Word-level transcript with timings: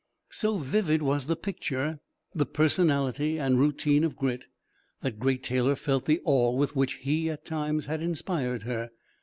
So 0.31 0.57
vivid 0.57 1.03
was 1.03 1.27
the 1.27 1.35
picture, 1.35 1.99
the 2.33 2.47
personality 2.47 3.37
and 3.37 3.59
routine 3.59 4.03
of 4.03 4.15
Grit, 4.15 4.45
that 5.01 5.19
Great 5.19 5.43
Taylor 5.43 5.75
felt 5.75 6.05
the 6.05 6.19
awe 6.23 6.55
with 6.57 6.75
which 6.75 6.93
he, 6.93 7.29
at 7.29 7.45
times, 7.45 7.85
had 7.85 8.01
inspired 8.01 8.63
her. 8.63 8.89